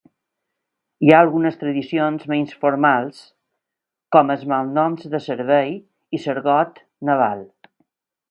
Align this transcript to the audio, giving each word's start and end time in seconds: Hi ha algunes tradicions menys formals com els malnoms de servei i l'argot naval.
Hi 1.07 1.11
ha 1.15 1.17
algunes 1.25 1.57
tradicions 1.63 2.23
menys 2.31 2.55
formals 2.63 3.19
com 4.17 4.33
els 4.35 4.47
malnoms 4.53 5.05
de 5.17 5.21
servei 5.29 5.75
i 6.19 6.23
l'argot 6.25 6.85
naval. 7.11 7.47